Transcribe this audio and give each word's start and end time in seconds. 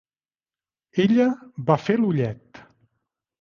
Ella 1.03 1.27
va 1.67 1.77
fer 1.83 1.99
l'ullet. 2.01 2.63